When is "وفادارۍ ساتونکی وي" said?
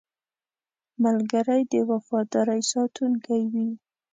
1.89-3.67